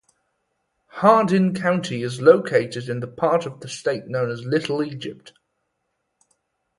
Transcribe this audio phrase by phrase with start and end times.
[0.87, 5.33] Hardin County is located in the part of the state known as Little Egypt.